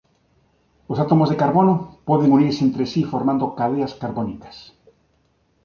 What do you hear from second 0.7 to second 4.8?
Os átomos de carbono poden unirse entre si formando cadeas carbónicas.